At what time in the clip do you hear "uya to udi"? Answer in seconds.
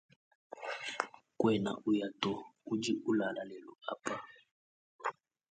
1.89-2.91